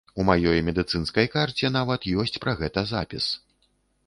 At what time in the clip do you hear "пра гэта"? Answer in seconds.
2.47-2.87